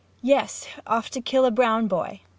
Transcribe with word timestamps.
Yes. 0.23 0.67
Off 0.87 1.11
to 1.11 1.21
kill 1.21 1.45
a 1.45 1.51
brown 1.51 1.85
boy. 1.87 2.21